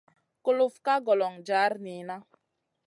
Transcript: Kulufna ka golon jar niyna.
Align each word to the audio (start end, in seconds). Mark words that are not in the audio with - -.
Kulufna 0.43 0.81
ka 0.85 0.95
golon 1.05 1.35
jar 1.47 1.73
niyna. 1.83 2.15